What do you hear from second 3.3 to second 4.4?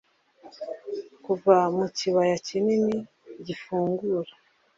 gifungura